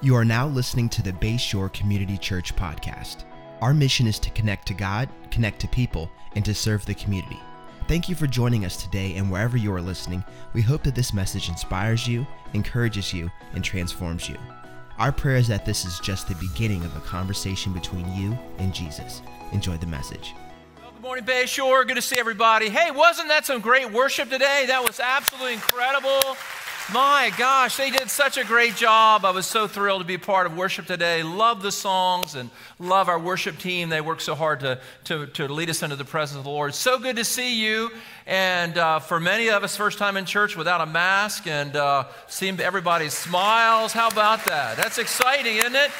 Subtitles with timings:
[0.00, 3.24] You are now listening to the Bayshore Community Church podcast.
[3.62, 7.38] Our mission is to connect to God, connect to people, and to serve the community.
[7.88, 10.22] Thank you for joining us today, and wherever you are listening,
[10.52, 14.36] we hope that this message inspires you, encourages you, and transforms you.
[14.98, 18.74] Our prayer is that this is just the beginning of a conversation between you and
[18.74, 19.22] Jesus.
[19.52, 20.34] Enjoy the message.
[20.82, 21.86] Well, good morning, Bayshore.
[21.86, 22.68] Good to see everybody.
[22.68, 24.64] Hey, wasn't that some great worship today?
[24.66, 26.36] That was absolutely incredible.
[26.92, 29.24] My gosh, they did such a great job.
[29.24, 31.22] I was so thrilled to be part of worship today.
[31.22, 33.88] Love the songs and love our worship team.
[33.88, 36.74] They work so hard to, to, to lead us into the presence of the Lord.
[36.74, 37.90] So good to see you.
[38.26, 42.04] And uh, for many of us, first time in church without a mask and uh,
[42.26, 43.94] seeing everybody's smiles.
[43.94, 44.76] How about that?
[44.76, 45.90] That's exciting, isn't it?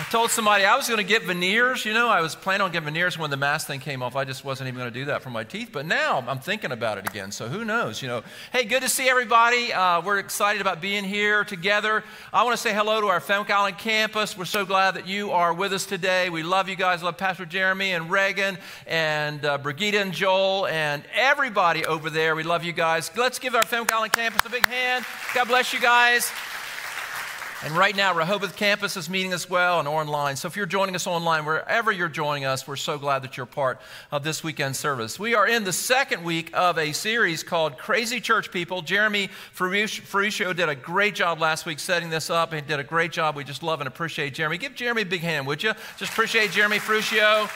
[0.00, 1.84] I told somebody I was going to get veneers.
[1.84, 4.14] You know, I was planning on getting veneers when the mask thing came off.
[4.14, 5.70] I just wasn't even going to do that for my teeth.
[5.72, 7.32] But now I'm thinking about it again.
[7.32, 8.00] So who knows?
[8.00, 9.72] You know, hey, good to see everybody.
[9.72, 12.04] Uh, we're excited about being here together.
[12.32, 14.38] I want to say hello to our Fenwick Island campus.
[14.38, 16.30] We're so glad that you are with us today.
[16.30, 17.02] We love you guys.
[17.02, 22.36] Love Pastor Jeremy and Reagan and uh, Brigida and Joel and everybody over there.
[22.36, 23.10] We love you guys.
[23.16, 25.04] Let's give our Fenwick Island campus a big hand.
[25.34, 26.30] God bless you guys.
[27.64, 30.36] And right now, Rehoboth campus is meeting as well and online.
[30.36, 33.46] So if you're joining us online, wherever you're joining us, we're so glad that you're
[33.46, 33.80] part
[34.12, 35.18] of this weekend service.
[35.18, 38.80] We are in the second week of a series called Crazy Church People.
[38.82, 42.52] Jeremy Ferruccio did a great job last week setting this up.
[42.52, 43.34] and did a great job.
[43.34, 44.56] We just love and appreciate Jeremy.
[44.58, 45.72] Give Jeremy a big hand, would you?
[45.96, 47.48] Just appreciate Jeremy Ferruccio.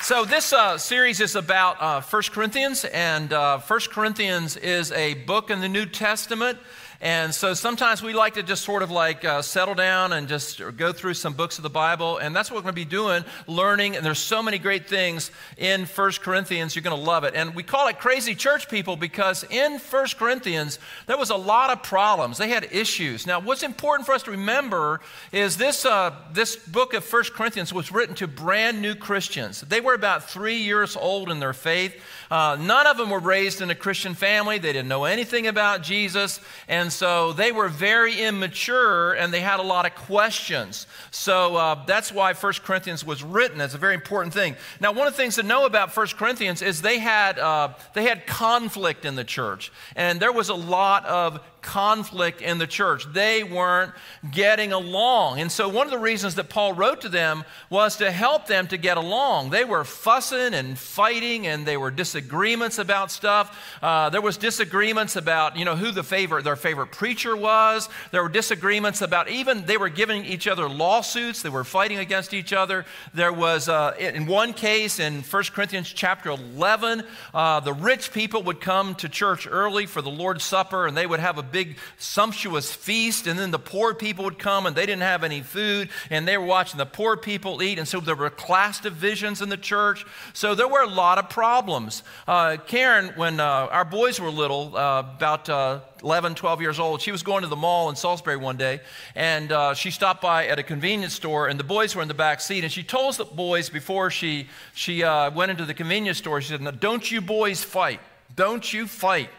[0.00, 5.12] So, this uh, series is about uh, 1 Corinthians, and uh, 1 Corinthians is a
[5.12, 6.58] book in the New Testament
[7.00, 10.60] and so sometimes we like to just sort of like uh, settle down and just
[10.76, 12.18] go through some books of the Bible.
[12.18, 13.94] And that's what we're going to be doing, learning.
[13.94, 16.74] And there's so many great things in First Corinthians.
[16.74, 17.34] You're going to love it.
[17.36, 21.70] And we call it crazy church people because in First Corinthians, there was a lot
[21.70, 22.36] of problems.
[22.36, 23.28] They had issues.
[23.28, 27.72] Now, what's important for us to remember is this, uh, this book of First Corinthians
[27.72, 29.60] was written to brand new Christians.
[29.60, 31.94] They were about three years old in their faith.
[32.30, 34.58] Uh, none of them were raised in a Christian family.
[34.58, 36.40] They didn't know anything about Jesus.
[36.68, 40.86] And so they were very immature and they had a lot of questions.
[41.10, 43.60] So uh, that's why 1 Corinthians was written.
[43.60, 44.56] It's a very important thing.
[44.80, 48.04] Now, one of the things to know about 1 Corinthians is they had, uh, they
[48.04, 49.72] had conflict in the church.
[49.96, 53.06] And there was a lot of conflict in the church.
[53.12, 53.92] They weren't
[54.30, 55.40] getting along.
[55.40, 58.66] And so, one of the reasons that Paul wrote to them was to help them
[58.68, 59.50] to get along.
[59.50, 63.78] They were fussing and fighting, and there were disagreements about stuff.
[63.82, 67.88] Uh, there was disagreements about, you know, who the favorite, their favorite preacher was.
[68.10, 71.42] There were disagreements about even they were giving each other lawsuits.
[71.42, 72.84] They were fighting against each other.
[73.14, 77.02] There was, uh, in one case, in 1 Corinthians chapter 11,
[77.34, 81.06] uh, the rich people would come to church early for the Lord's Supper, and they
[81.06, 84.86] would have a big sumptuous feast, and then the poor people would come and they
[84.86, 88.14] didn't have any food, and they were watching the poor people eat, and so there
[88.14, 90.04] were class divisions in the church.
[90.32, 92.02] So there were a lot of problems.
[92.26, 97.00] Uh, Karen, when uh, our boys were little, uh, about uh, 11, 12 years old,
[97.00, 98.80] she was going to the mall in Salisbury one day,
[99.14, 102.14] and uh, she stopped by at a convenience store, and the boys were in the
[102.14, 106.18] back seat, and she told the boys before she, she uh, went into the convenience
[106.18, 108.00] store, she said, don't you boys fight.
[108.36, 109.30] Don't you fight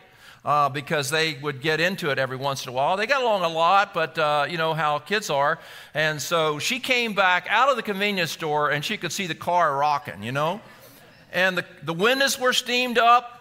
[0.50, 2.98] uh, because they would get into it every once in a while.
[2.98, 5.60] They got along a lot, but uh, you know how kids are.
[5.94, 9.36] And so she came back out of the convenience store and she could see the
[9.36, 10.60] car rocking, you know?
[11.32, 13.39] And the, the windows were steamed up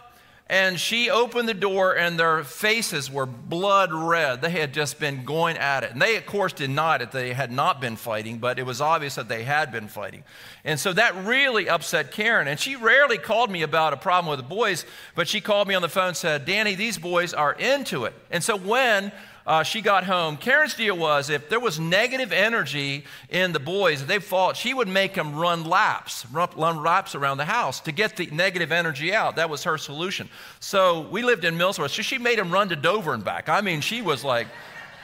[0.49, 4.41] and she opened the door, and their faces were blood red.
[4.41, 5.91] They had just been going at it.
[5.91, 7.11] And they, of course, denied it.
[7.11, 10.23] They had not been fighting, but it was obvious that they had been fighting.
[10.65, 12.47] And so that really upset Karen.
[12.47, 15.75] And she rarely called me about a problem with the boys, but she called me
[15.75, 18.15] on the phone and said, Danny, these boys are into it.
[18.31, 19.11] And so when
[19.49, 20.37] uh, she got home.
[20.37, 24.75] Karen's deal was if there was negative energy in the boys, if they fought, she
[24.75, 29.11] would make them run laps, run laps around the house to get the negative energy
[29.11, 29.37] out.
[29.37, 30.29] That was her solution.
[30.59, 33.49] So we lived in Millsboro, so she made them run to Dover and back.
[33.49, 34.45] I mean, she was like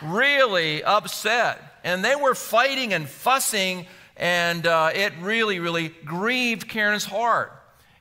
[0.03, 1.59] really upset.
[1.83, 7.51] And they were fighting and fussing, and uh, it really, really grieved Karen's heart.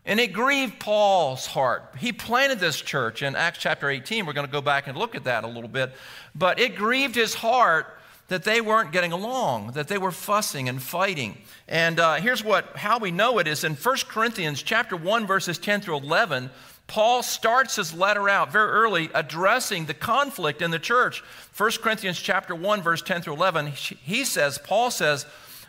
[0.07, 1.95] And it grieved Paul's heart.
[1.99, 4.27] He planted this church in Acts chapter 18.
[4.27, 5.93] We're going to go back and look at that a little bit.
[6.35, 7.87] But it grieved his heart
[8.29, 11.39] that they weren't getting along, that they were fussing and fighting.
[11.69, 15.59] And uh, here's what how we know it is in 1 Corinthians chapter 1 verses
[15.59, 16.51] 10 through 11.
[16.87, 21.23] Paul starts his letter out very early addressing the conflict in the church.
[21.57, 25.25] 1 Corinthians chapter 1 verse 10 through 11, he says, Paul says,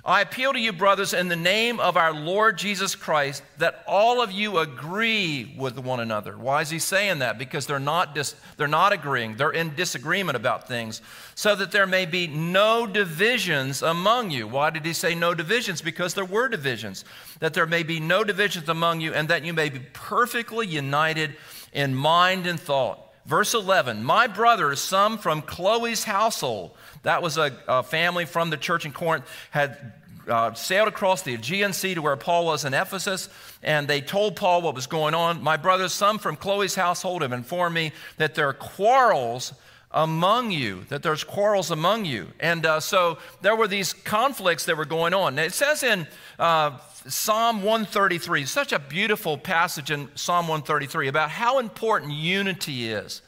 [0.08, 4.22] I appeal to you, brothers, in the name of our Lord Jesus Christ, that all
[4.22, 6.38] of you agree with one another.
[6.38, 7.40] Why is he saying that?
[7.40, 11.02] Because they're not, dis- they're not agreeing, they're in disagreement about things,
[11.34, 14.48] so that there may be no divisions among you.
[14.48, 15.82] Why did he say no divisions?
[15.82, 17.04] Because there were divisions.
[17.40, 21.36] That there may be no divisions among you, and that you may be perfectly united
[21.74, 23.05] in mind and thought.
[23.26, 26.72] Verse 11 My brothers, some from Chloe's household,
[27.04, 29.94] that was a, a family from the church in Corinth, had
[30.28, 33.30] uh, sailed across the Aegean Sea to where Paul was in Ephesus,
[33.64, 35.42] and they told Paul what was going on.
[35.42, 39.54] My brothers, some from Chloe's household, have informed me that there are quarrels
[39.96, 42.28] among you, that there's quarrels among you.
[42.42, 45.36] And uh, so there were these conflicts that were going on.
[45.36, 46.06] Now, it says in
[46.38, 46.78] uh,
[47.08, 53.22] Psalm 133, such a beautiful passage in Psalm 133 about how important unity is.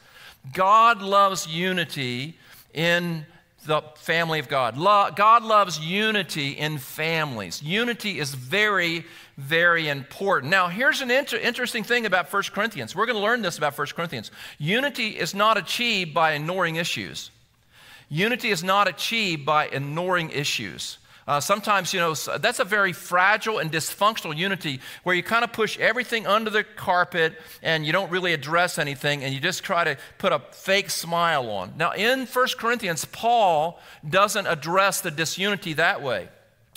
[0.52, 2.38] God loves unity
[2.74, 3.24] in
[3.66, 4.76] the family of God.
[5.16, 7.62] God loves unity in families.
[7.62, 9.04] Unity is very,
[9.36, 10.50] very important.
[10.50, 12.94] Now, here's an inter- interesting thing about 1 Corinthians.
[12.94, 14.30] We're going to learn this about 1 Corinthians.
[14.58, 17.30] Unity is not achieved by ignoring issues.
[18.08, 20.98] Unity is not achieved by ignoring issues.
[21.28, 25.52] Uh, sometimes, you know, that's a very fragile and dysfunctional unity where you kind of
[25.52, 29.84] push everything under the carpet and you don't really address anything and you just try
[29.84, 31.74] to put a fake smile on.
[31.76, 33.78] Now, in 1 Corinthians, Paul
[34.08, 36.30] doesn't address the disunity that way.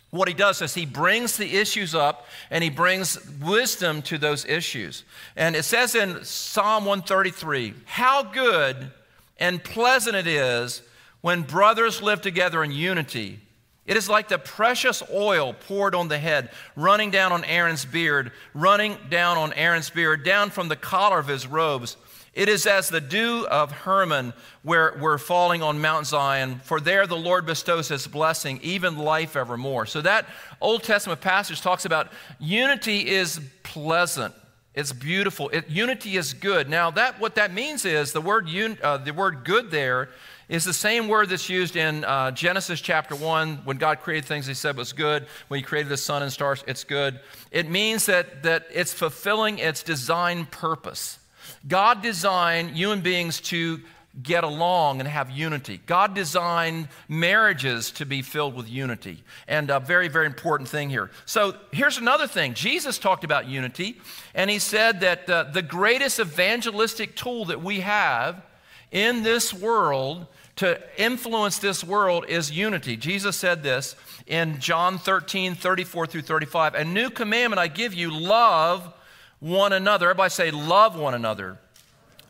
[0.09, 4.43] What he does is he brings the issues up and he brings wisdom to those
[4.43, 5.05] issues.
[5.37, 8.91] And it says in Psalm 133 how good
[9.39, 10.81] and pleasant it is
[11.21, 13.39] when brothers live together in unity.
[13.85, 18.31] It is like the precious oil poured on the head, running down on Aaron's beard,
[18.53, 21.97] running down on Aaron's beard, down from the collar of his robes.
[22.33, 24.33] It is as the dew of Hermon
[24.63, 29.35] where we're falling on Mount Zion, for there the Lord bestows his blessing, even life
[29.35, 29.85] evermore.
[29.85, 30.27] So that
[30.61, 32.07] Old Testament passage talks about
[32.39, 34.33] unity is pleasant.
[34.73, 35.49] It's beautiful.
[35.49, 36.69] It, unity is good.
[36.69, 40.07] Now, that what that means is the word un, uh, the word good there
[40.51, 43.61] is the same word that's used in uh, Genesis chapter 1.
[43.63, 45.25] When God created things, He said was good.
[45.47, 47.21] When He created the sun and stars, it's good.
[47.51, 51.19] It means that, that it's fulfilling its design purpose.
[51.65, 53.79] God designed human beings to
[54.21, 55.79] get along and have unity.
[55.85, 59.23] God designed marriages to be filled with unity.
[59.47, 61.11] And a very, very important thing here.
[61.25, 64.01] So here's another thing Jesus talked about unity,
[64.35, 68.43] and he said that uh, the greatest evangelistic tool that we have
[68.91, 70.27] in this world
[70.61, 72.95] to influence this world is unity.
[72.95, 73.95] Jesus said this
[74.27, 76.75] in John 13, 34 through 35.
[76.75, 78.93] A new commandment I give you love
[79.39, 80.11] one another.
[80.11, 81.57] Everybody say, love one another.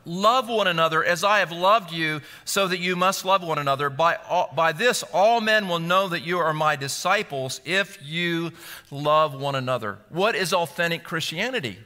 [0.06, 3.90] Love one another as I have loved you, so that you must love one another.
[3.90, 8.54] By, all, by this, all men will know that you are my disciples if you
[8.90, 9.98] love one another.
[10.08, 11.80] What is authentic Christianity?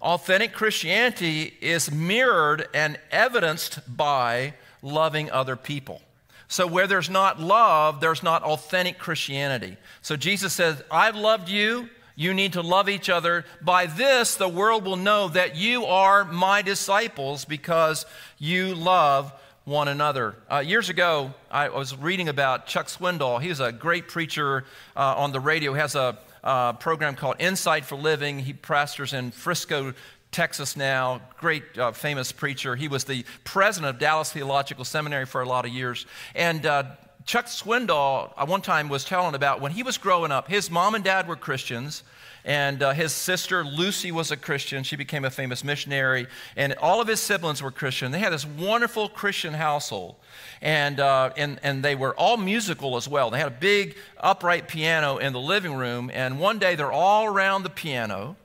[0.00, 6.00] Authentic Christianity is mirrored and evidenced by loving other people.
[6.48, 9.76] So, where there's not love, there's not authentic Christianity.
[10.02, 11.88] So, Jesus says, I've loved you.
[12.16, 13.44] You need to love each other.
[13.62, 18.04] By this, the world will know that you are my disciples because
[18.38, 19.32] you love
[19.64, 20.34] one another.
[20.50, 23.40] Uh, years ago, I was reading about Chuck Swindoll.
[23.40, 24.64] He's a great preacher
[24.96, 25.72] uh, on the radio.
[25.72, 28.40] He has a uh, program called Insight for Living.
[28.40, 29.94] He pastors in Frisco,
[30.32, 32.76] Texas now, great uh, famous preacher.
[32.76, 36.06] He was the president of Dallas Theological Seminary for a lot of years.
[36.36, 36.84] And uh,
[37.26, 40.94] Chuck Swindoll, at one time, was telling about when he was growing up, his mom
[40.94, 42.04] and dad were Christians.
[42.44, 44.82] And uh, his sister Lucy was a Christian.
[44.82, 46.26] She became a famous missionary.
[46.56, 48.12] And all of his siblings were Christian.
[48.12, 50.14] They had this wonderful Christian household.
[50.62, 53.30] And, uh, and, and they were all musical as well.
[53.30, 56.10] They had a big upright piano in the living room.
[56.14, 58.36] And one day they're all around the piano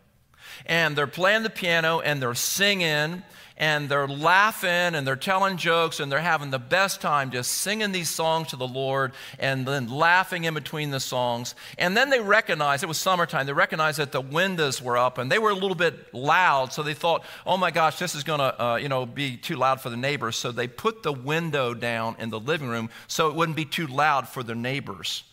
[0.66, 3.24] and they're playing the piano and they're singing
[3.58, 7.92] and they're laughing and they're telling jokes and they're having the best time just singing
[7.92, 11.56] these songs to the Lord and then laughing in between the songs.
[11.78, 15.32] And then they recognized, it was summertime, they recognized that the windows were up and
[15.32, 16.74] they were a little bit loud.
[16.74, 19.56] So they thought, oh my gosh, this is going to, uh, you know, be too
[19.56, 20.36] loud for the neighbors.
[20.36, 23.88] So they put the window down in the living room so it wouldn't be too
[23.88, 25.24] loud for the neighbors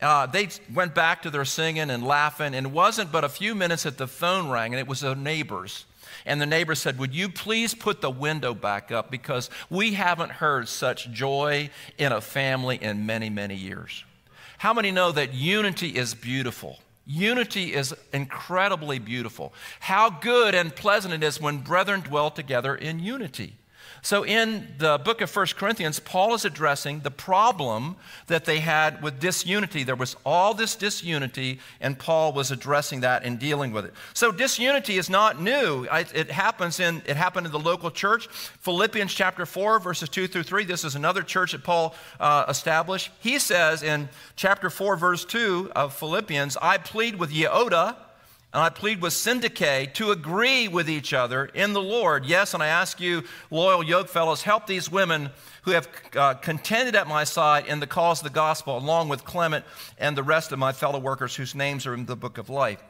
[0.00, 3.54] uh, they went back to their singing and laughing, and it wasn't but a few
[3.54, 5.86] minutes that the phone rang, and it was the neighbors.
[6.26, 10.32] And the neighbor said, Would you please put the window back up because we haven't
[10.32, 14.04] heard such joy in a family in many, many years?
[14.58, 16.78] How many know that unity is beautiful?
[17.06, 19.54] Unity is incredibly beautiful.
[19.78, 23.54] How good and pleasant it is when brethren dwell together in unity.
[24.06, 27.96] So, in the book of 1 Corinthians, Paul is addressing the problem
[28.28, 29.82] that they had with disunity.
[29.82, 33.94] There was all this disunity, and Paul was addressing that and dealing with it.
[34.14, 35.88] So, disunity is not new.
[35.90, 38.28] It happens in it happened in the local church.
[38.28, 40.62] Philippians chapter 4, verses 2 through 3.
[40.62, 43.10] This is another church that Paul uh, established.
[43.18, 47.96] He says in chapter 4, verse 2 of Philippians, I plead with Euodia
[48.52, 52.24] and I plead with Syntyche to agree with each other in the Lord.
[52.24, 55.30] Yes, and I ask you, loyal yoke fellows, help these women
[55.62, 59.24] who have uh, contended at my side in the cause of the gospel, along with
[59.24, 59.64] Clement
[59.98, 62.82] and the rest of my fellow workers whose names are in the book of life.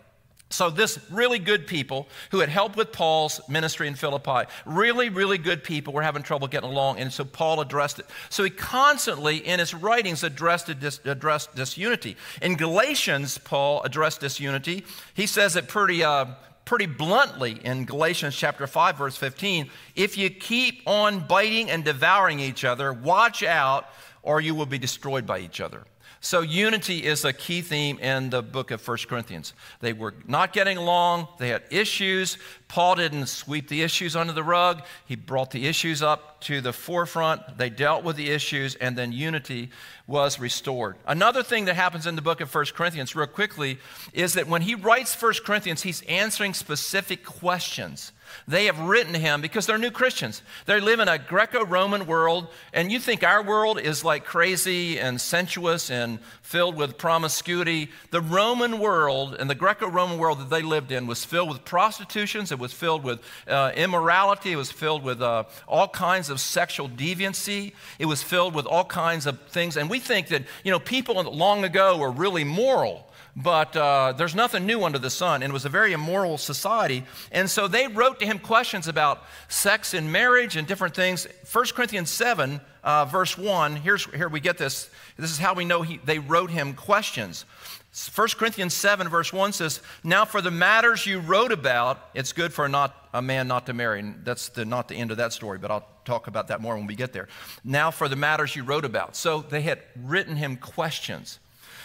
[0.48, 5.38] So, this really good people who had helped with Paul's ministry in Philippi, really, really
[5.38, 8.06] good people were having trouble getting along, and so Paul addressed it.
[8.30, 12.16] So, he constantly in his writings addressed, dis- addressed disunity.
[12.42, 14.84] In Galatians, Paul addressed disunity.
[15.14, 16.26] He says it pretty, uh,
[16.64, 22.38] pretty bluntly in Galatians chapter 5, verse 15 if you keep on biting and devouring
[22.38, 23.88] each other, watch out,
[24.22, 25.84] or you will be destroyed by each other.
[26.26, 29.54] So, unity is a key theme in the book of 1 Corinthians.
[29.78, 32.36] They were not getting along, they had issues.
[32.66, 36.72] Paul didn't sweep the issues under the rug, he brought the issues up to the
[36.72, 37.58] forefront.
[37.58, 39.70] They dealt with the issues, and then unity
[40.08, 40.96] was restored.
[41.06, 43.78] Another thing that happens in the book of 1 Corinthians, real quickly,
[44.12, 48.10] is that when he writes 1 Corinthians, he's answering specific questions.
[48.48, 50.42] They have written him because they're new Christians.
[50.66, 54.98] They live in a Greco Roman world, and you think our world is like crazy
[54.98, 57.90] and sensuous and filled with promiscuity.
[58.10, 61.64] The Roman world and the Greco Roman world that they lived in was filled with
[61.64, 66.40] prostitutions, it was filled with uh, immorality, it was filled with uh, all kinds of
[66.40, 69.76] sexual deviancy, it was filled with all kinds of things.
[69.76, 73.06] And we think that, you know, people long ago were really moral
[73.36, 75.42] but uh, there's nothing new under the sun.
[75.42, 77.04] And it was a very immoral society.
[77.30, 81.26] And so they wrote to him questions about sex and marriage and different things.
[81.52, 84.88] 1 Corinthians 7, uh, verse 1, here's, here we get this.
[85.18, 87.44] This is how we know he, they wrote him questions.
[88.14, 92.54] 1 Corinthians 7, verse 1 says, Now for the matters you wrote about, it's good
[92.54, 94.00] for not, a man not to marry.
[94.00, 96.74] And that's the, not the end of that story, but I'll talk about that more
[96.74, 97.28] when we get there.
[97.64, 99.14] Now for the matters you wrote about.
[99.14, 101.38] So they had written him questions.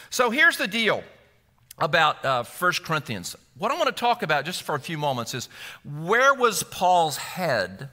[0.09, 1.03] So here's the deal
[1.81, 3.35] about uh, 1 Corinthians.
[3.57, 5.49] What I want to talk about just for a few moments is
[5.83, 7.89] where was Paul's head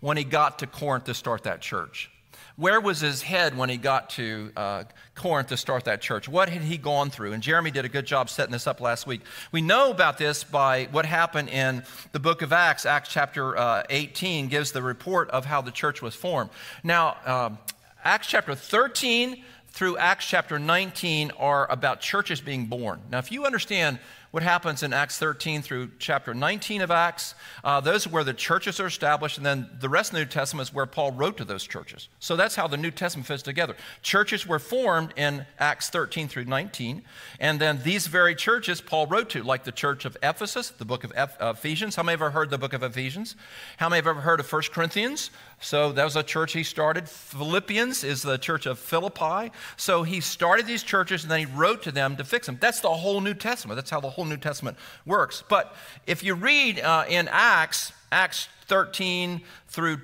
[0.00, 2.10] when he got to Corinth to start that church?
[2.56, 6.28] Where was his head when he got to uh, Corinth to start that church?
[6.28, 7.32] What had he gone through?
[7.32, 9.22] And Jeremy did a good job setting this up last week.
[9.52, 12.84] We know about this by what happened in the book of Acts.
[12.84, 16.50] Acts chapter uh, 18 gives the report of how the church was formed.
[16.84, 17.58] Now, um,
[18.04, 23.00] Acts chapter 13 through Acts chapter 19 are about churches being born.
[23.10, 23.98] Now, if you understand
[24.32, 27.34] what happens in Acts 13 through chapter 19 of Acts.
[27.62, 30.26] Uh, those are where the churches are established, and then the rest of the New
[30.26, 32.08] Testament is where Paul wrote to those churches.
[32.18, 33.76] So that's how the New Testament fits together.
[34.00, 37.02] Churches were formed in Acts 13 through 19,
[37.40, 41.04] and then these very churches Paul wrote to, like the church of Ephesus, the book
[41.04, 41.94] of Ephesians.
[41.94, 43.36] How many have ever heard the book of Ephesians?
[43.76, 45.30] How many have ever heard of 1 Corinthians?
[45.62, 47.08] So that was a church he started.
[47.08, 49.52] Philippians is the church of Philippi.
[49.76, 52.58] So he started these churches and then he wrote to them to fix them.
[52.60, 53.76] That's the whole New Testament.
[53.76, 54.76] That's how the whole New Testament
[55.06, 55.44] works.
[55.48, 55.74] But
[56.06, 60.00] if you read uh, in Acts, Acts 13 through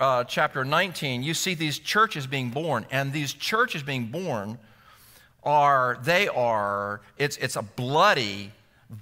[0.00, 2.86] uh, chapter 19, you see these churches being born.
[2.90, 4.58] And these churches being born
[5.44, 8.50] are, they are, it's, it's a bloody,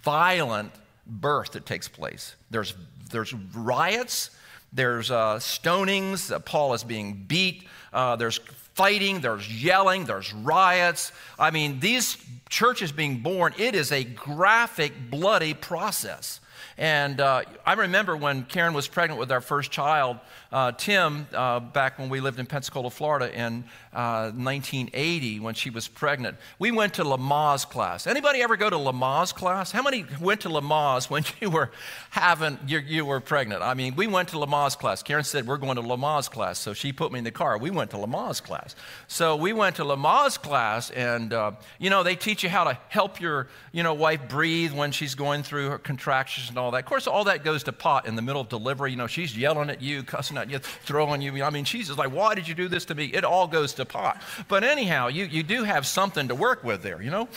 [0.03, 0.73] violent
[1.07, 2.35] birth that takes place.
[2.51, 2.75] There's,
[3.11, 4.31] there's riots,
[4.73, 8.39] there's uh, stonings, Paul is being beat, uh, there's
[8.75, 11.13] fighting, there's yelling, there's riots.
[11.39, 12.17] I mean, these
[12.49, 16.41] churches being born, it is a graphic, bloody process.
[16.79, 20.19] And uh, I remember when Karen was pregnant with our first child,
[20.53, 25.71] uh, Tim, uh, back when we lived in Pensacola, Florida in 1980 uh, when she
[25.71, 28.07] was pregnant, we went to Lamaze class.
[28.07, 29.71] Anybody ever go to Lamaze class?
[29.71, 31.71] How many went to Lamaze when you were
[32.11, 33.63] having, you, you were pregnant?
[33.63, 35.03] I mean, we went to Lamaze class.
[35.03, 36.59] Karen said, we're going to Lamaze class.
[36.59, 37.57] So she put me in the car.
[37.59, 38.75] We went to Lamaze class.
[39.07, 42.79] So we went to Lamaze class and, uh, you know, they teach you how to
[42.89, 46.79] help your, you know, wife breathe when she's going through her contractions and all that.
[46.79, 48.91] Of course, all that goes to pot in the middle of delivery.
[48.91, 51.43] You know, she's yelling at you, cussing at you, throwing you.
[51.43, 53.07] I mean, she's just like, why did you do this to me?
[53.07, 54.21] It all goes to pot.
[54.49, 57.29] But anyhow, you, you do have something to work with there, you know?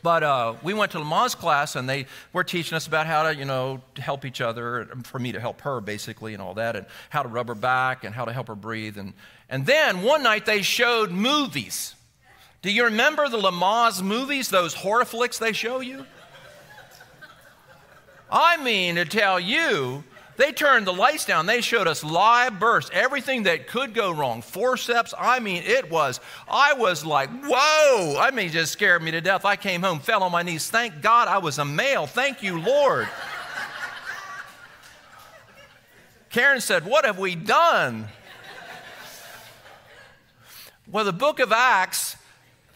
[0.00, 3.34] But uh, we went to Lamaze class, and they were teaching us about how to,
[3.34, 6.86] you know, help each other, for me to help her, basically, and all that, and
[7.10, 8.96] how to rub her back and how to help her breathe.
[8.96, 9.12] And,
[9.48, 11.94] and then one night they showed movies.
[12.62, 16.06] Do you remember the Lamaze movies, those horror flicks they show you?
[18.30, 20.04] I mean to tell you
[20.38, 21.46] They turned the lights down.
[21.46, 24.40] They showed us live bursts, everything that could go wrong.
[24.40, 28.16] Forceps, I mean, it was, I was like, whoa.
[28.16, 29.44] I mean, just scared me to death.
[29.44, 30.70] I came home, fell on my knees.
[30.70, 32.06] Thank God I was a male.
[32.06, 33.08] Thank you, Lord.
[36.30, 38.06] Karen said, What have we done?
[40.86, 42.16] Well, the book of Acts,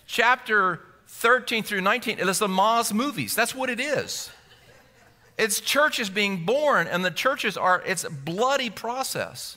[0.06, 3.37] chapter 13 through 19, it is the Lamaze movies.
[3.37, 4.30] That's what it is.
[5.39, 9.57] It's churches being born, and the churches are, it's a bloody process.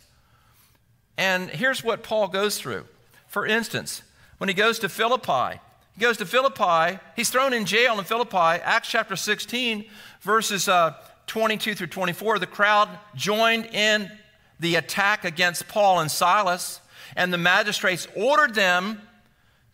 [1.18, 2.86] And here's what Paul goes through.
[3.28, 4.02] For instance,
[4.38, 5.60] when he goes to Philippi,
[5.94, 9.86] he goes to Philippi, he's thrown in jail in Philippi, Acts chapter 16,
[10.22, 10.94] verses uh,
[11.28, 12.40] 22 through 24.
[12.40, 14.12] The crowd joined in
[14.60, 16.82] the attack against Paul and Silas
[17.16, 19.02] and the magistrates ordered them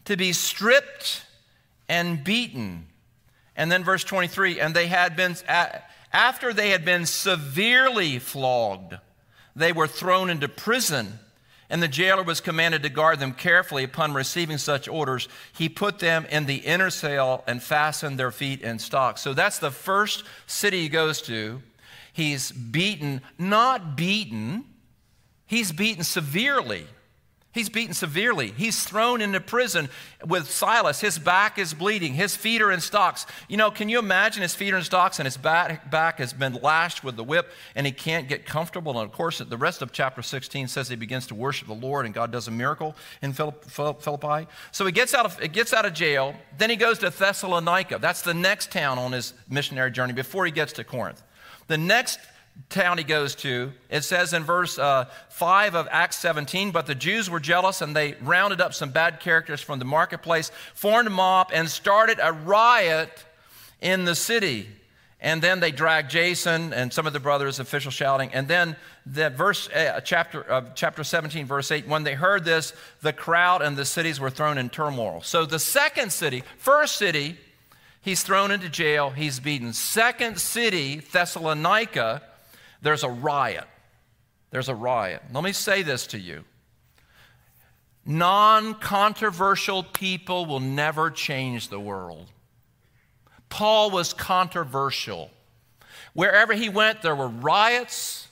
[0.05, 1.25] to be stripped
[1.89, 2.87] and beaten.
[3.55, 5.35] And then verse 23 and they had been,
[6.13, 8.95] after they had been severely flogged,
[9.55, 11.19] they were thrown into prison.
[11.69, 13.85] And the jailer was commanded to guard them carefully.
[13.85, 18.61] Upon receiving such orders, he put them in the inner cell and fastened their feet
[18.61, 19.21] in stocks.
[19.21, 21.61] So that's the first city he goes to.
[22.11, 24.65] He's beaten, not beaten,
[25.45, 26.87] he's beaten severely.
[27.53, 28.51] He's beaten severely.
[28.51, 29.89] He's thrown into prison
[30.25, 31.01] with Silas.
[31.01, 32.13] His back is bleeding.
[32.13, 33.25] His feet are in stocks.
[33.49, 36.31] You know, can you imagine his feet are in stocks and his back, back has
[36.31, 38.97] been lashed with the whip and he can't get comfortable?
[38.97, 42.05] And of course, the rest of chapter 16 says he begins to worship the Lord
[42.05, 44.47] and God does a miracle in Philippi.
[44.71, 46.33] So he gets out of, gets out of jail.
[46.57, 47.99] Then he goes to Thessalonica.
[47.99, 51.21] That's the next town on his missionary journey before he gets to Corinth.
[51.67, 52.19] The next
[52.69, 56.95] town he goes to, it says in verse uh, 5 of Acts 17, but the
[56.95, 61.11] Jews were jealous and they rounded up some bad characters from the marketplace, formed a
[61.11, 63.25] mob, and started a riot
[63.81, 64.67] in the city.
[65.23, 68.31] And then they dragged Jason and some of the brothers, official shouting.
[68.33, 68.75] And then
[69.05, 73.61] the verse, uh, chapter, uh, chapter 17, verse 8, when they heard this, the crowd
[73.61, 75.21] and the cities were thrown in turmoil.
[75.21, 77.37] So the second city, first city,
[78.01, 79.73] he's thrown into jail, he's beaten.
[79.73, 82.23] Second city, Thessalonica,
[82.81, 83.67] there's a riot.
[84.49, 85.21] There's a riot.
[85.33, 86.43] Let me say this to you
[88.05, 92.27] non controversial people will never change the world.
[93.49, 95.29] Paul was controversial.
[96.13, 98.27] Wherever he went, there were riots,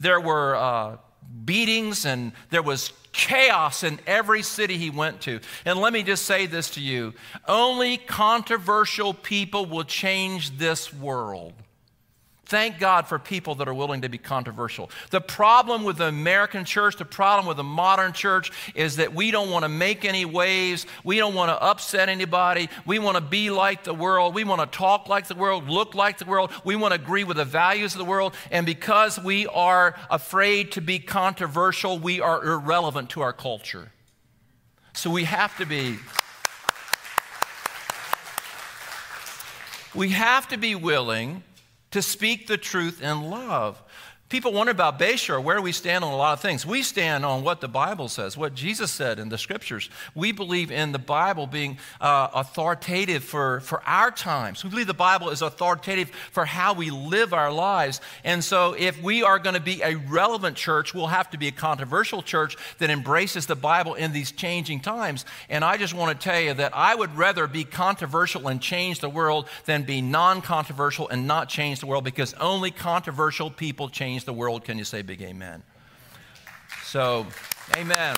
[0.00, 0.96] there were uh,
[1.44, 5.40] beatings, and there was chaos in every city he went to.
[5.64, 7.14] And let me just say this to you
[7.46, 11.52] only controversial people will change this world.
[12.52, 14.90] Thank God for people that are willing to be controversial.
[15.08, 19.30] The problem with the American church, the problem with the modern church is that we
[19.30, 20.84] don't want to make any waves.
[21.02, 22.68] We don't want to upset anybody.
[22.84, 24.34] We want to be like the world.
[24.34, 26.52] We want to talk like the world, look like the world.
[26.62, 28.34] We want to agree with the values of the world.
[28.50, 33.92] And because we are afraid to be controversial, we are irrelevant to our culture.
[34.92, 35.96] So we have to be.
[39.94, 41.44] We have to be willing
[41.92, 43.82] to speak the truth in love.
[44.32, 46.64] People wonder about Bayshore, where we stand on a lot of things.
[46.64, 49.90] We stand on what the Bible says, what Jesus said in the scriptures.
[50.14, 54.64] We believe in the Bible being uh, authoritative for, for our times.
[54.64, 58.00] We believe the Bible is authoritative for how we live our lives.
[58.24, 61.48] And so, if we are going to be a relevant church, we'll have to be
[61.48, 65.26] a controversial church that embraces the Bible in these changing times.
[65.50, 69.00] And I just want to tell you that I would rather be controversial and change
[69.00, 73.90] the world than be non controversial and not change the world because only controversial people
[73.90, 74.64] change change the world.
[74.64, 75.62] Can you say big amen?
[76.84, 77.26] So,
[77.76, 78.16] amen.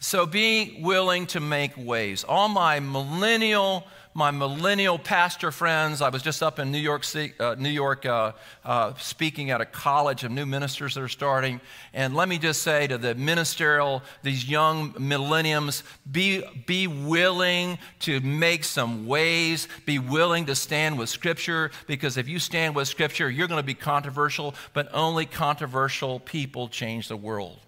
[0.00, 2.24] So, be willing to make waves.
[2.24, 6.02] All my millennial my millennial pastor friends.
[6.02, 8.32] I was just up in New York, City, uh, New York uh,
[8.64, 11.60] uh, speaking at a college of new ministers that are starting.
[11.92, 18.20] And let me just say to the ministerial, these young millenniums, be, be willing to
[18.20, 23.30] make some waves, be willing to stand with Scripture, because if you stand with Scripture,
[23.30, 27.58] you're going to be controversial, but only controversial people change the world.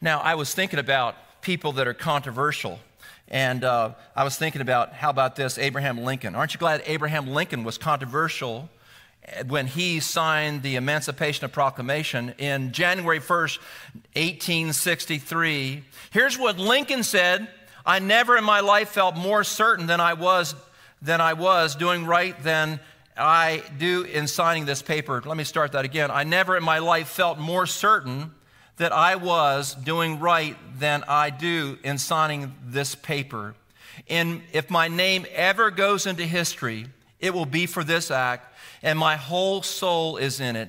[0.00, 2.78] Now, I was thinking about people that are controversial.
[3.28, 6.34] And uh, I was thinking about how about this Abraham Lincoln?
[6.34, 8.70] Aren't you glad Abraham Lincoln was controversial
[9.46, 13.58] when he signed the Emancipation Proclamation in January 1st,
[14.14, 15.84] 1863?
[16.10, 17.48] Here's what Lincoln said
[17.84, 20.54] I never in my life felt more certain than I was,
[21.02, 22.80] than I was doing right than
[23.16, 25.22] I do in signing this paper.
[25.24, 26.10] Let me start that again.
[26.10, 28.30] I never in my life felt more certain
[28.78, 33.54] that I was doing right than I do in signing this paper.
[34.08, 36.86] And if my name ever goes into history,
[37.20, 40.68] It will be for this act, and my whole soul is in it.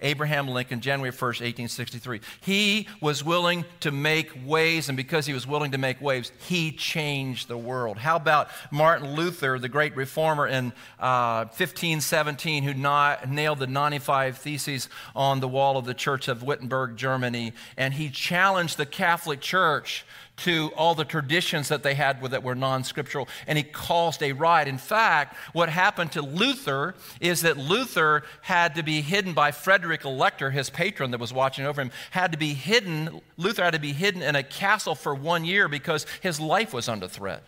[0.00, 2.20] Abraham Lincoln, January 1st, 1863.
[2.40, 6.72] He was willing to make waves, and because he was willing to make waves, he
[6.72, 7.98] changed the world.
[7.98, 14.88] How about Martin Luther, the great reformer in uh, 1517, who nailed the 95 Theses
[15.16, 20.04] on the wall of the Church of Wittenberg, Germany, and he challenged the Catholic Church
[20.38, 24.32] to all the traditions that they had that were non scriptural, and he caused a
[24.32, 24.68] riot.
[24.68, 30.04] In fact, what happened to Luther is that Luther had to be hidden by Frederick
[30.04, 33.20] Elector, his patron that was watching over him, had to be hidden.
[33.36, 36.88] Luther had to be hidden in a castle for one year because his life was
[36.88, 37.42] under threat.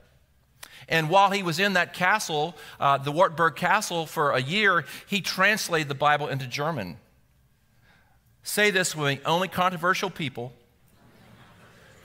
[0.89, 5.21] And while he was in that castle, uh, the Wartburg Castle, for a year, he
[5.21, 6.97] translated the Bible into German.
[8.43, 10.53] Say this with me only controversial people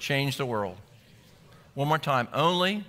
[0.06, 0.78] change the world.
[1.74, 2.28] One more time.
[2.32, 2.84] Only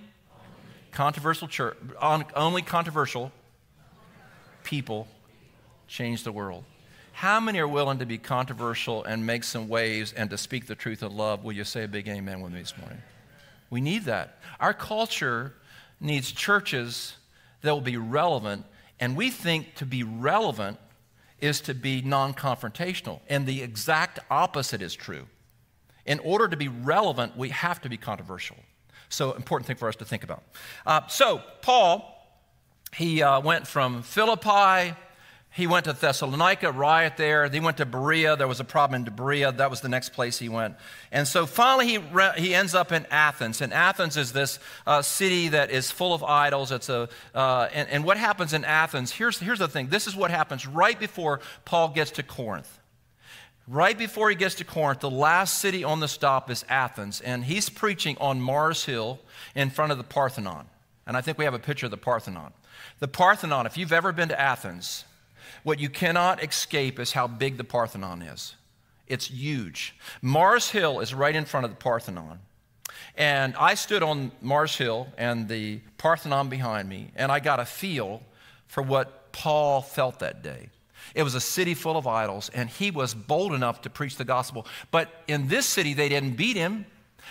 [0.91, 3.31] controversial church, only controversial
[4.63, 5.07] people
[5.87, 6.63] change the world.
[7.13, 10.75] How many are willing to be controversial and make some waves and to speak the
[10.75, 11.43] truth of love?
[11.43, 13.01] Will you say a big amen with me this morning?
[13.71, 14.37] We need that.
[14.59, 15.53] Our culture
[15.99, 17.15] needs churches
[17.63, 18.63] that will be relevant,
[18.99, 20.77] and we think to be relevant
[21.41, 23.21] is to be non confrontational.
[23.27, 25.25] And the exact opposite is true
[26.07, 28.57] in order to be relevant, we have to be controversial.
[29.09, 30.43] So, important thing for us to think about.
[30.85, 32.13] Uh, so, Paul,
[32.95, 34.95] he uh, went from Philippi,
[35.57, 37.49] he went to Thessalonica, riot there.
[37.49, 38.35] He went to Berea.
[38.35, 39.51] There was a problem in Berea.
[39.53, 40.75] That was the next place he went.
[41.11, 43.61] And so finally, he, re- he ends up in Athens.
[43.61, 46.71] And Athens is this uh, city that is full of idols.
[46.71, 49.11] It's a, uh, and, and what happens in Athens?
[49.11, 52.76] Here's, here's the thing this is what happens right before Paul gets to Corinth.
[53.67, 57.43] Right before he gets to Corinth, the last city on the stop is Athens, and
[57.43, 59.19] he's preaching on Mars Hill
[59.55, 60.67] in front of the Parthenon.
[61.05, 62.53] And I think we have a picture of the Parthenon.
[62.99, 65.03] The Parthenon, if you've ever been to Athens,
[65.63, 68.55] what you cannot escape is how big the Parthenon is.
[69.05, 69.95] It's huge.
[70.21, 72.39] Mars Hill is right in front of the Parthenon.
[73.15, 77.65] And I stood on Mars Hill and the Parthenon behind me, and I got a
[77.65, 78.21] feel
[78.67, 80.69] for what Paul felt that day.
[81.17, 84.23] It was a city full of idols, and he was bold enough to preach the
[84.23, 84.67] gospel.
[84.91, 86.85] But in this city, they didn't beat him,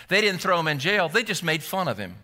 [0.09, 2.17] they didn't throw him in jail, they just made fun of him.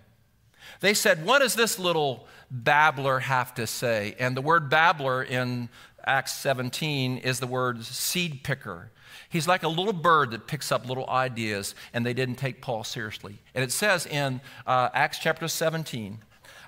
[0.81, 4.13] They said, What does this little babbler have to say?
[4.19, 5.69] And the word babbler in
[6.05, 8.91] Acts 17 is the word seed picker.
[9.29, 12.83] He's like a little bird that picks up little ideas, and they didn't take Paul
[12.83, 13.39] seriously.
[13.55, 16.19] And it says in uh, Acts chapter 17,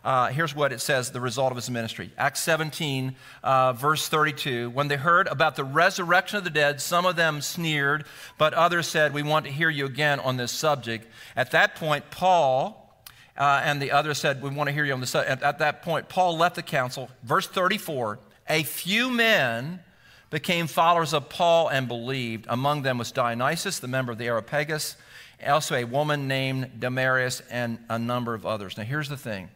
[0.06, 2.12] uh, here's what it says the result of his ministry.
[2.16, 4.70] Acts 17, uh, verse 32.
[4.70, 8.06] When they heard about the resurrection of the dead, some of them sneered,
[8.38, 11.08] but others said, We want to hear you again on this subject.
[11.36, 12.84] At that point, Paul.
[13.38, 15.14] Uh, and the others said, We want to hear you on this.
[15.14, 17.10] At, at that point, Paul left the council.
[17.24, 19.80] Verse 34 A few men
[20.30, 22.46] became followers of Paul and believed.
[22.48, 24.96] Among them was Dionysius, the member of the Areopagus,
[25.46, 28.78] also a woman named Damaris, and a number of others.
[28.78, 29.50] Now, here's the thing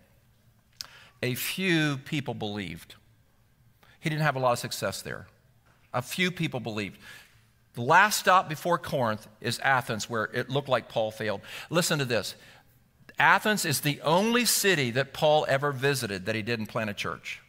[1.21, 2.95] a few people believed.
[3.99, 5.27] He didn't have a lot of success there.
[5.93, 6.97] A few people believed.
[7.73, 11.41] The last stop before Corinth is Athens, where it looked like Paul failed.
[11.69, 12.35] Listen to this
[13.17, 17.41] Athens is the only city that Paul ever visited that he didn't plant a church.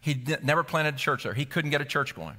[0.00, 2.36] He never planted a church there, he couldn't get a church going.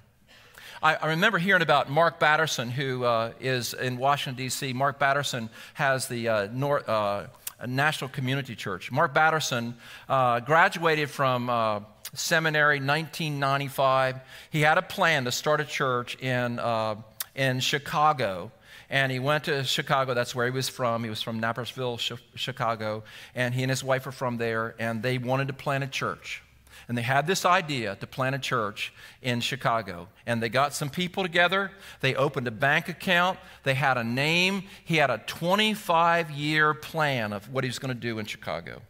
[0.82, 4.72] I, I remember hearing about Mark Batterson, who uh, is in Washington, D.C.
[4.72, 6.88] Mark Batterson has the uh, North.
[6.88, 7.28] Uh,
[7.60, 8.92] A national Community Church.
[8.92, 9.76] Mark Batterson
[10.08, 11.82] uh, graduated from uh,
[12.14, 14.20] seminary 1995.
[14.50, 16.96] He had a plan to start a church in, uh,
[17.36, 18.52] in Chicago.
[18.90, 20.14] And he went to Chicago.
[20.14, 21.04] That's where he was from.
[21.04, 21.98] He was from Naperville,
[22.36, 23.04] Chicago.
[23.36, 24.74] And he and his wife are from there.
[24.80, 26.42] And they wanted to plant a church.
[26.88, 30.08] And they had this idea to plant a church in Chicago.
[30.26, 31.72] And they got some people together.
[32.02, 33.40] They opened a bank account.
[33.64, 34.64] They had a name.
[34.86, 38.82] He had a 25 year plan of what he was going to do in Chicago.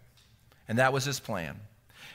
[0.67, 1.59] And that was his plan.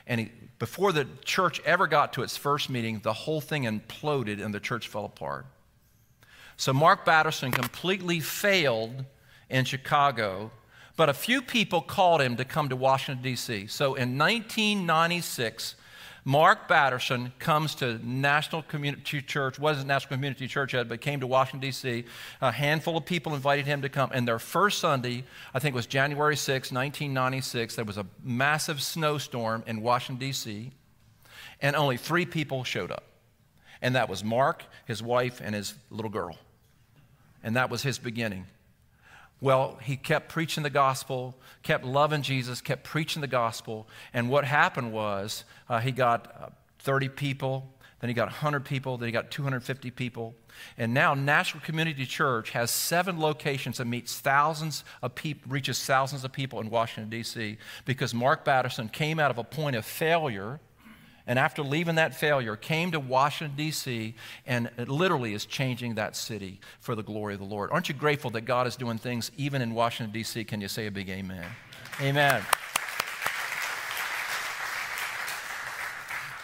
[0.06, 4.42] And he, before the church ever got to its first meeting, the whole thing imploded
[4.42, 5.46] and the church fell apart.
[6.56, 9.04] So Mark Batterson completely failed
[9.50, 10.50] in Chicago
[10.96, 13.66] but a few people called him to come to Washington, D.C.
[13.66, 15.74] So in 1996,
[16.26, 21.26] Mark Batterson comes to National Community Church, wasn't National Community Church yet, but came to
[21.26, 22.04] Washington, D.C.
[22.40, 24.10] A handful of people invited him to come.
[24.12, 28.80] And their first Sunday, I think it was January 6, 1996, there was a massive
[28.80, 30.72] snowstorm in Washington, D.C.,
[31.60, 33.04] and only three people showed up.
[33.82, 36.38] And that was Mark, his wife, and his little girl.
[37.42, 38.46] And that was his beginning.
[39.44, 43.86] Well, he kept preaching the gospel, kept loving Jesus, kept preaching the gospel.
[44.14, 48.96] And what happened was uh, he got uh, 30 people, then he got 100 people,
[48.96, 50.34] then he got 250 people.
[50.78, 56.24] And now National Community Church has seven locations that meets thousands of people, reaches thousands
[56.24, 60.58] of people in Washington, D.C., because Mark Batterson came out of a point of failure
[61.26, 64.14] and after leaving that failure, came to Washington, D.C.,
[64.46, 67.70] and it literally is changing that city for the glory of the Lord.
[67.72, 70.44] Aren't you grateful that God is doing things even in Washington, D.C.?
[70.44, 71.46] Can you say a big amen?
[72.00, 72.42] Amen.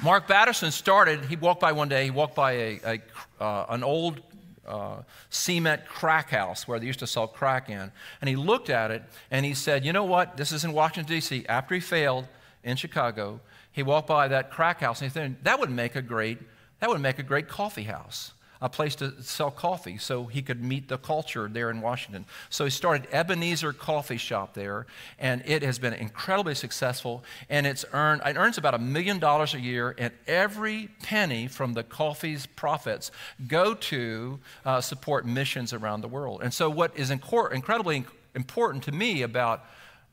[0.02, 3.00] Mark Batterson started, he walked by one day, he walked by a, a
[3.40, 4.20] uh, an old
[4.66, 7.90] uh, cement crack house where they used to sell crack in.
[8.20, 10.36] And he looked at it and he said, You know what?
[10.36, 11.46] This is in Washington, D.C.
[11.48, 12.26] After he failed
[12.62, 13.40] in Chicago,
[13.72, 16.38] he walked by that crack house and he thought, That would make a great,
[16.80, 20.62] that would make a great coffee house a place to sell coffee so he could
[20.62, 22.26] meet the culture there in Washington.
[22.50, 24.87] So he started Ebenezer Coffee Shop there,
[25.18, 27.24] and it has been incredibly successful.
[27.48, 31.72] And it's earned, it earns about a million dollars a year, and every penny from
[31.72, 33.11] the coffee's profits
[33.48, 36.42] go to uh, support missions around the world.
[36.42, 38.04] And so, what is incredibly
[38.35, 39.64] important to me about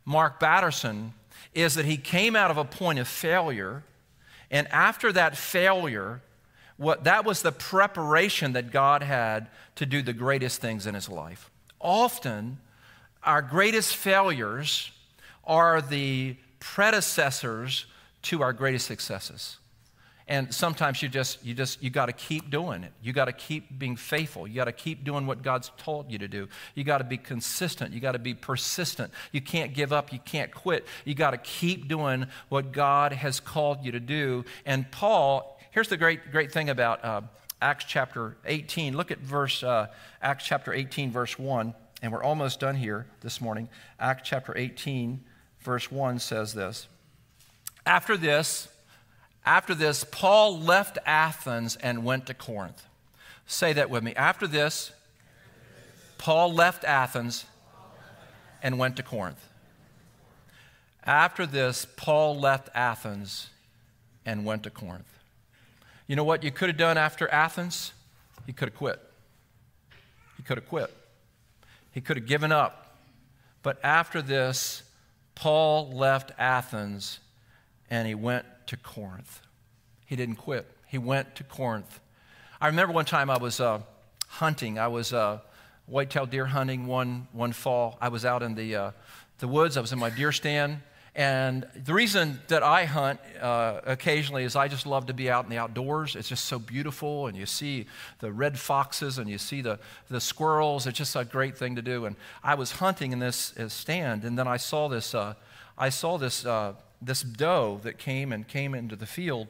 [0.06, 1.14] Mark Batterson
[1.54, 3.84] is that he came out of a point of failure,
[4.50, 6.22] and after that failure,
[6.78, 11.10] what, that was the preparation that God had to do the greatest things in his
[11.10, 11.50] life.
[11.80, 12.60] Often,
[13.24, 14.92] our greatest failures
[15.44, 17.86] are the predecessors
[18.24, 19.58] to our greatest successes.
[20.28, 22.92] And sometimes you just, you just, you got to keep doing it.
[23.02, 24.46] You got to keep being faithful.
[24.48, 26.50] You got to keep doing what God's told you to do.
[26.76, 27.94] You got to be consistent.
[27.94, 29.14] You got to be persistent.
[29.32, 30.12] You can't give up.
[30.12, 30.86] You can't quit.
[31.06, 34.44] You got to keep doing what God has called you to do.
[34.66, 37.22] And Paul Here's the great, great thing about uh,
[37.62, 38.98] Acts chapter 18.
[38.98, 39.90] Look at verse, uh,
[40.24, 43.70] Acts chapter 18, verse 1, and we're almost done here this morning.
[44.00, 45.24] Acts chapter 18,
[45.60, 46.88] verse 1 says this.
[47.86, 48.70] After this,
[49.48, 52.86] after this, Paul left Athens and went to Corinth.
[53.46, 54.14] Say that with me.
[54.14, 54.92] After this,
[56.18, 57.46] Paul left Athens
[58.62, 59.42] and went to Corinth.
[61.06, 63.50] After this, Paul left Athens
[64.26, 65.18] and went to Corinth.
[66.08, 67.94] You know what you could have done after Athens?
[68.46, 69.00] He could have quit.
[70.36, 70.94] He could have quit.
[71.94, 72.98] He could have given up.
[73.64, 74.84] But after this,
[75.36, 77.22] Paul left Athens
[77.90, 79.42] and he went to Corinth.
[80.06, 82.00] He didn't quit, he went to Corinth.
[82.60, 83.82] I remember one time I was uh,
[84.28, 84.80] hunting.
[84.80, 85.40] I was uh,
[85.86, 87.98] whitetail deer hunting one, one fall.
[88.02, 88.92] I was out in the, uh,
[89.40, 90.80] the woods, I was in my deer stand
[91.18, 95.46] and the reason that I hunt uh, occasionally is I just love to be out
[95.46, 96.16] in the outdoors.
[96.16, 97.88] It's just so beautiful, and you see
[98.20, 100.86] the red foxes and you see the, the squirrels.
[100.86, 102.06] It's just a great thing to do.
[102.06, 105.34] And I was hunting in this uh, stand, and then I saw this, uh,
[105.78, 109.48] I saw this, uh, this doe that came and came into the field,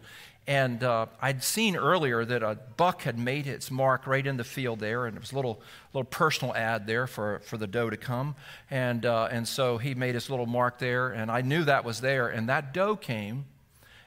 [0.48, 4.46] and uh, I'd seen earlier that a buck had made its mark right in the
[4.46, 5.62] field there, and it was a little,
[5.94, 8.36] little personal ad there for, for the doe to come.
[8.72, 12.00] And, uh, and so he made his little mark there, and I knew that was
[12.00, 12.30] there.
[12.30, 13.44] And that doe came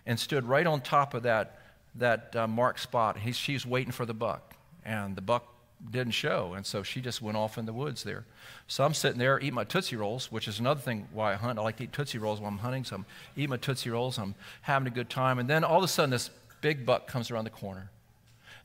[0.07, 1.59] and stood right on top of that,
[1.97, 3.19] that uh, mark spot.
[3.19, 5.47] He, she's waiting for the buck, and the buck
[5.89, 6.55] didn't show.
[6.55, 8.25] And so she just went off in the woods there.
[8.67, 11.59] So I'm sitting there eating my Tootsie Rolls, which is another thing why I hunt.
[11.59, 12.85] I like to eat Tootsie Rolls while I'm hunting.
[12.85, 14.19] So I'm eating my Tootsie Rolls.
[14.19, 15.39] I'm having a good time.
[15.39, 17.91] And then all of a sudden, this big buck comes around the corner.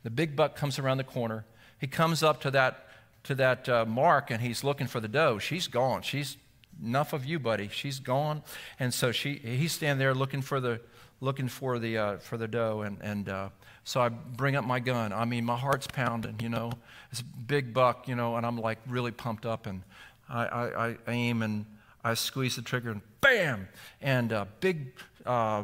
[0.04, 1.46] The big buck comes around the corner.
[1.80, 2.88] He comes up to that,
[3.24, 5.40] to that uh, mark and he's looking for the doe.
[5.40, 6.02] She's gone.
[6.02, 6.38] She's
[6.84, 7.70] enough of you, buddy.
[7.72, 8.44] She's gone.
[8.80, 10.82] And so she, he's standing there looking for the,
[11.22, 12.82] looking for the, uh, for the doe.
[12.82, 13.50] And, and uh,
[13.84, 15.14] so I bring up my gun.
[15.14, 16.72] I mean, my heart's pounding, you know.
[17.12, 19.66] It's a big buck, you know, and I'm like really pumped up.
[19.66, 19.82] And
[20.30, 21.66] I, I, I aim and
[22.04, 23.68] I squeeze the trigger and bam!
[24.02, 24.94] And a big
[25.26, 25.64] uh,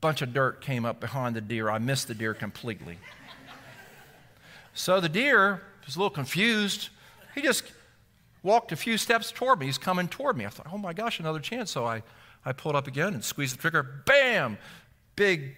[0.00, 1.70] bunch of dirt came up behind the deer.
[1.70, 2.98] I missed the deer completely.
[4.74, 6.90] so the deer was a little confused.
[7.34, 7.64] He just
[8.42, 9.66] walked a few steps toward me.
[9.66, 10.44] He's coming toward me.
[10.44, 11.70] I thought, oh my gosh, another chance.
[11.70, 12.02] So I,
[12.44, 13.82] I pulled up again and squeezed the trigger.
[14.04, 14.58] Bam!
[15.16, 15.56] Big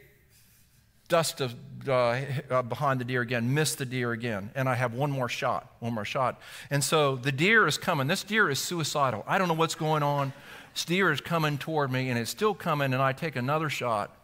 [1.08, 1.54] dust of,
[1.86, 5.28] uh, uh, behind the deer again, miss the deer again, and I have one more
[5.28, 6.40] shot, one more shot.
[6.70, 8.06] And so the deer is coming.
[8.06, 9.22] This deer is suicidal.
[9.26, 10.32] I don't know what's going on.
[10.72, 14.16] This deer is coming toward me, and it's still coming, and I take another shot,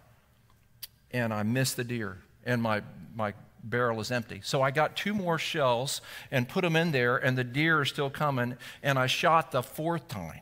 [1.12, 2.82] and I miss the deer, and my,
[3.14, 4.40] my barrel is empty.
[4.42, 7.88] So I got two more shells and put them in there, and the deer is
[7.90, 10.40] still coming, and I shot the fourth time.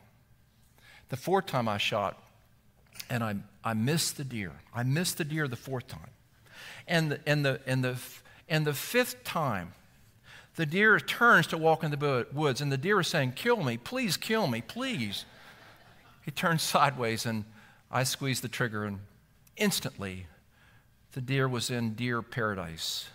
[1.09, 2.17] The fourth time I shot,
[3.09, 4.51] and I, I missed the deer.
[4.73, 6.11] I missed the deer the fourth time.
[6.87, 7.97] And the, and the, and the,
[8.47, 9.73] and the fifth time,
[10.55, 13.77] the deer turns to walk in the woods, and the deer is saying, Kill me,
[13.77, 15.25] please kill me, please.
[16.23, 17.45] He turns sideways, and
[17.91, 18.99] I squeeze the trigger, and
[19.55, 20.25] instantly
[21.13, 23.07] the deer was in deer paradise.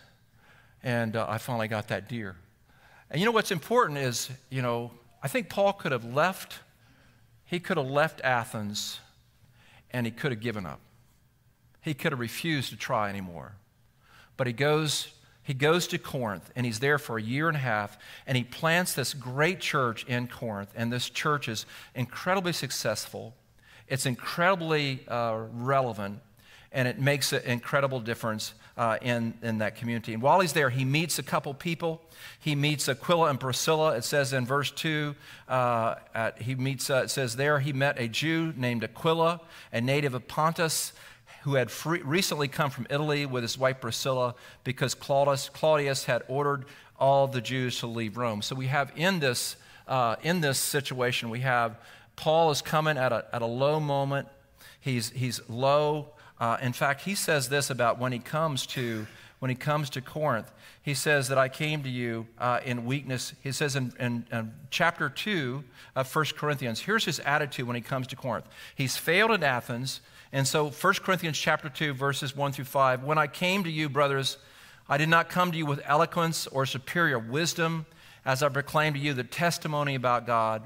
[0.82, 2.36] And uh, I finally got that deer.
[3.10, 4.90] And you know what's important is, you know,
[5.22, 6.58] I think Paul could have left,
[7.44, 9.00] he could have left Athens
[9.94, 10.80] and he could have given up.
[11.80, 13.52] He could have refused to try anymore.
[14.36, 15.08] But he goes
[15.44, 18.44] he goes to Corinth and he's there for a year and a half and he
[18.44, 20.72] plants this great church in Corinth.
[20.74, 23.34] And this church is incredibly successful,
[23.86, 26.20] it's incredibly uh, relevant,
[26.72, 30.14] and it makes an incredible difference uh, in, in that community.
[30.14, 32.00] And while he's there, he meets a couple people.
[32.40, 33.96] He meets Aquila and Priscilla.
[33.96, 35.14] It says in verse 2,
[35.48, 39.40] uh, at, he meets, uh, it says there, he met a Jew named Aquila,
[39.72, 40.92] a native of Pontus
[41.42, 44.34] who had free, recently come from Italy with his wife Priscilla
[44.64, 46.64] because Claudius, Claudius had ordered
[46.98, 48.40] all the Jews to leave Rome.
[48.40, 49.56] So we have in this,
[49.86, 51.76] uh, in this situation, we have
[52.16, 54.28] Paul is coming at a, at a low moment.
[54.80, 56.13] He's, he's low.
[56.38, 59.06] Uh, in fact, he says this about when he comes to
[59.44, 60.50] when he comes to Corinth.
[60.80, 63.34] He says that I came to you uh, in weakness.
[63.42, 65.62] He says in, in, in, chapter 2
[65.96, 68.46] of 1 Corinthians, here's his attitude when he comes to Corinth.
[68.74, 70.00] He's failed at Athens.
[70.32, 73.90] And so 1 Corinthians chapter 2 verses 1 through 5, when I came to you
[73.90, 74.38] brothers,
[74.88, 77.84] I did not come to you with eloquence or superior wisdom
[78.24, 80.62] as I proclaimed to you the testimony about God,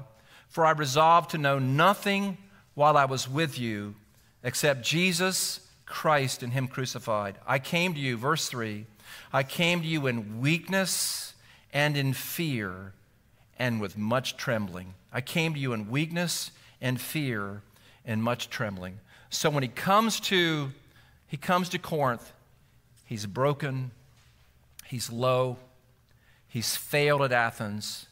[0.47, 2.37] for I resolved to know nothing
[2.75, 3.95] while I was with you
[4.43, 7.35] except Jesus Christ and him crucified.
[7.47, 8.85] I came to you verse 3,
[9.33, 11.33] I came to you in weakness
[11.73, 12.93] and in fear
[13.57, 14.93] and with much trembling.
[15.11, 17.61] I came to you in weakness and fear
[18.05, 18.99] and much trembling.
[19.29, 20.71] So when he comes to
[21.29, 22.33] he comes to Corinth,
[23.05, 23.91] he's broken,
[24.85, 25.57] he's low,
[26.47, 28.07] he's failed at Athens,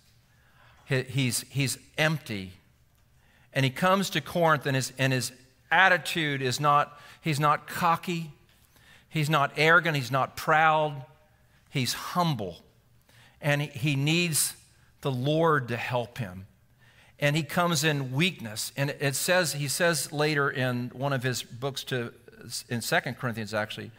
[0.86, 2.54] he's, he's empty.
[3.54, 5.32] And he comes to Corinth, and his, and his
[5.72, 8.32] attitude is not, he's not cocky,
[9.10, 11.06] he's not arrogant, he's not proud,
[11.70, 12.64] he's humble.
[13.42, 14.56] And he, needs
[15.02, 16.48] the Lord to help him
[17.20, 18.72] and he comes in weakness.
[18.78, 22.14] And it says, he says later in one of his books to,
[22.70, 23.92] in Second Corinthians actually,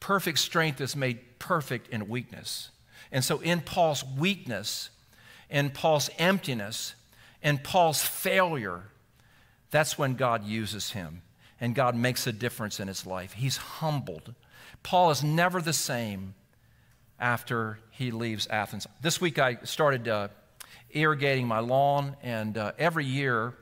[0.00, 2.70] perfect strength is made perfect in weakness.
[3.10, 4.90] And so in Paul's weakness,
[5.50, 6.94] in Paul's emptiness,
[7.42, 8.84] in Paul's failure,
[9.74, 11.22] that's when God uses him
[11.60, 13.32] and God makes a difference in his life.
[13.32, 14.32] He's humbled.
[14.84, 16.36] Paul is never the same
[17.18, 18.86] after he leaves Athens.
[19.02, 20.28] This week I started uh,
[20.92, 23.54] irrigating my lawn, and uh, every year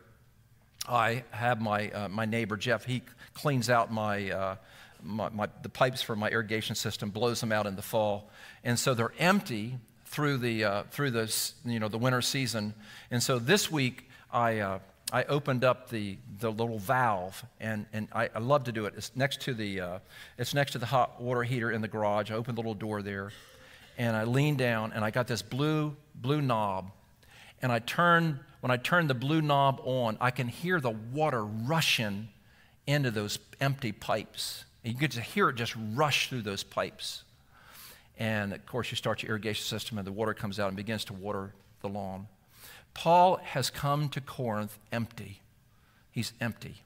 [0.87, 3.01] I have my, uh, my neighbor Jeff, he
[3.33, 4.57] cleans out my, uh,
[5.03, 8.29] my, my, the pipes for my irrigation system, blows them out in the fall.
[8.65, 12.75] And so they're empty through the, uh, through the, you know, the winter season.
[13.11, 14.79] And so this week I, uh,
[15.13, 18.95] I opened up the, the little valve, and, and I, I love to do it.
[18.97, 19.99] It's next, to the, uh,
[20.39, 22.31] it's next to the hot water heater in the garage.
[22.31, 23.31] I opened the little door there,
[23.99, 26.91] and I leaned down, and I got this blue, blue knob
[27.63, 31.45] and I turn, when I turn the blue knob on, I can hear the water
[31.45, 32.29] rushing
[32.87, 34.65] into those empty pipes.
[34.85, 37.23] And you get to hear it just rush through those pipes.
[38.19, 41.05] And of course, you start your irrigation system, and the water comes out and begins
[41.07, 42.27] to water the lawn.
[42.95, 45.41] Paul has come to Corinth empty.
[46.11, 46.83] He's empty.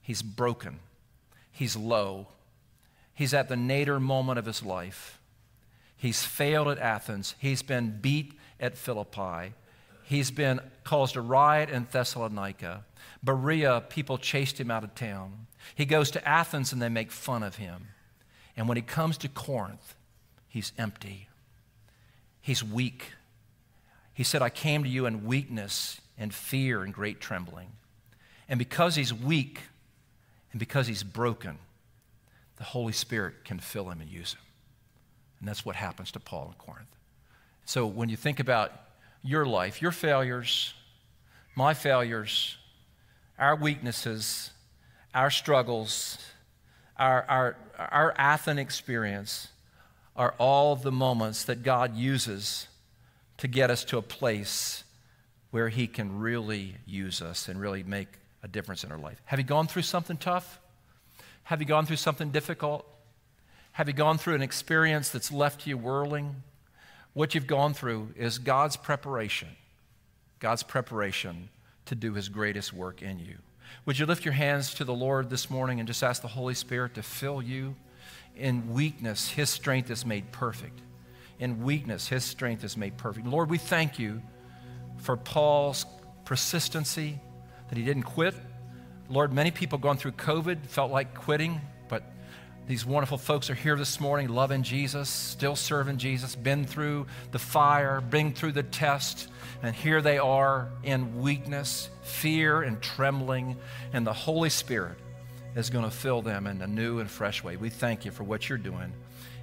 [0.00, 0.80] He's broken.
[1.52, 2.28] He's low.
[3.14, 5.18] He's at the nadir moment of his life.
[5.96, 7.34] He's failed at Athens.
[7.38, 9.52] He's been beat at Philippi.
[10.04, 12.84] He's been caused a riot in Thessalonica.
[13.22, 15.46] Berea, people chased him out of town.
[15.74, 17.88] He goes to Athens and they make fun of him.
[18.56, 19.94] And when he comes to Corinth,
[20.48, 21.28] he's empty.
[22.40, 23.12] He's weak.
[24.20, 27.68] He said, I came to you in weakness and fear and great trembling.
[28.50, 29.62] And because he's weak
[30.52, 31.56] and because he's broken,
[32.58, 34.42] the Holy Spirit can fill him and use him.
[35.38, 36.94] And that's what happens to Paul in Corinth.
[37.64, 38.72] So when you think about
[39.22, 40.74] your life, your failures,
[41.54, 42.58] my failures,
[43.38, 44.50] our weaknesses,
[45.14, 46.18] our struggles,
[46.98, 49.48] our, our, our Athens experience
[50.14, 52.66] are all the moments that God uses
[53.40, 54.84] to get us to a place
[55.50, 58.08] where He can really use us and really make
[58.42, 59.20] a difference in our life.
[59.26, 60.58] Have you gone through something tough?
[61.42, 62.86] Have you gone through something difficult?
[63.72, 66.36] Have you gone through an experience that's left you whirling?
[67.12, 69.48] what you've gone through is God's preparation,
[70.38, 71.48] God's preparation
[71.86, 73.36] to do his greatest work in you.
[73.84, 76.54] Would you lift your hands to the Lord this morning and just ask the Holy
[76.54, 77.74] Spirit to fill you?
[78.36, 80.80] In weakness, his strength is made perfect.
[81.40, 83.26] In weakness, his strength is made perfect.
[83.26, 84.22] Lord, we thank you
[84.98, 85.86] for Paul's
[86.24, 87.18] persistency,
[87.68, 88.34] that he didn't quit.
[89.08, 92.04] Lord, many people going through COVID felt like quitting, but
[92.68, 97.38] these wonderful folks are here this morning loving Jesus, still serving Jesus, been through the
[97.38, 99.28] fire, been through the test,
[99.62, 103.56] and here they are in weakness, fear, and trembling,
[103.94, 104.98] and the Holy Spirit
[105.56, 107.56] is going to fill them in a new and fresh way.
[107.56, 108.92] We thank you for what you're doing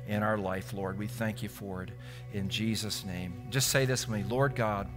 [0.08, 0.98] in our life, Lord.
[0.98, 1.92] We thank you for it
[2.34, 3.34] in Jesus' name.
[3.50, 4.88] Just say this with me Lord God,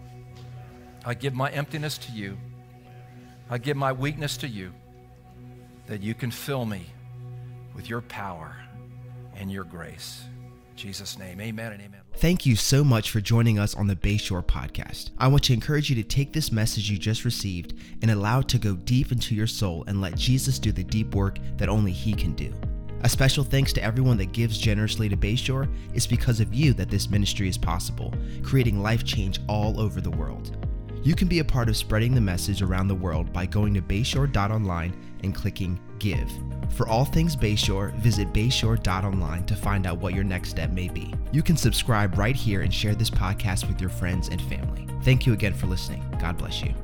[1.04, 2.36] I give my emptiness to you,
[3.48, 4.72] I give my weakness to you,
[5.86, 6.86] that you can fill me
[7.74, 8.56] with your power
[9.34, 10.24] and your grace.
[10.76, 12.00] Jesus' name, amen and amen.
[12.14, 15.11] Thank you so much for joining us on the Bayshore podcast.
[15.18, 18.48] I want to encourage you to take this message you just received and allow it
[18.48, 21.92] to go deep into your soul and let Jesus do the deep work that only
[21.92, 22.52] He can do.
[23.03, 25.72] A special thanks to everyone that gives generously to Bayshore.
[25.94, 30.11] It's because of you that this ministry is possible, creating life change all over the
[30.11, 30.57] world.
[31.03, 33.80] You can be a part of spreading the message around the world by going to
[33.80, 36.30] bayshore.online and clicking Give.
[36.70, 41.12] For all things Bayshore, visit bayshore.online to find out what your next step may be.
[41.32, 44.86] You can subscribe right here and share this podcast with your friends and family.
[45.03, 46.05] Thank you again for listening.
[46.20, 46.74] God bless you.